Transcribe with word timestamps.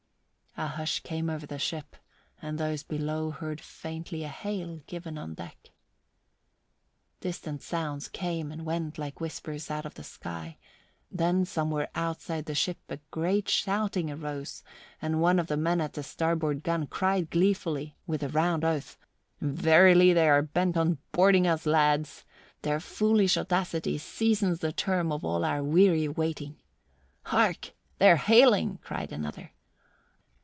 A 0.57 0.67
hush 0.67 0.99
came 0.99 1.29
over 1.29 1.45
the 1.45 1.57
ship 1.57 1.95
and 2.41 2.57
those 2.57 2.83
below 2.83 3.31
heard 3.31 3.61
faintly 3.61 4.25
a 4.25 4.27
hail 4.27 4.81
given 4.85 5.17
on 5.17 5.33
deck. 5.33 5.71
Distant 7.21 7.61
sounds 7.61 8.09
came 8.09 8.51
and 8.51 8.65
went 8.65 8.97
like 8.97 9.21
whispers 9.21 9.71
out 9.71 9.85
of 9.85 9.93
the 9.93 10.03
sky, 10.03 10.57
then 11.09 11.45
somewhere 11.45 11.87
outside 11.95 12.45
the 12.45 12.53
ship 12.53 12.79
a 12.89 12.97
great 13.11 13.47
shouting 13.47 14.11
arose 14.11 14.61
and 15.01 15.21
one 15.21 15.39
of 15.39 15.47
the 15.47 15.55
men 15.55 15.79
at 15.79 15.97
a 15.97 16.03
starboard 16.03 16.63
gun 16.63 16.85
cried 16.85 17.29
gleefully, 17.31 17.95
with 18.05 18.21
a 18.21 18.27
round 18.29 18.65
oath, 18.65 18.97
"Verily 19.39 20.11
they 20.11 20.27
are 20.27 20.41
bent 20.43 20.75
on 20.75 20.97
boarding 21.13 21.47
us, 21.47 21.65
lads! 21.65 22.25
Their 22.63 22.81
foolish 22.81 23.37
audacity 23.37 23.97
seasons 23.97 24.59
the 24.59 24.73
term 24.73 25.13
of 25.13 25.23
all 25.23 25.45
our 25.45 25.63
weary 25.63 26.09
waiting." 26.09 26.57
"Hark! 27.23 27.71
They 27.99 28.11
are 28.11 28.17
hailing!" 28.17 28.79
cried 28.83 29.13
another. 29.13 29.53